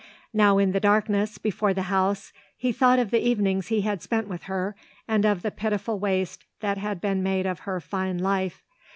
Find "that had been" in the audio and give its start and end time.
6.61-7.21